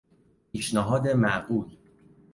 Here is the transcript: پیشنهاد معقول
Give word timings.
پیشنهاد 0.51 1.07
معقول 1.07 1.77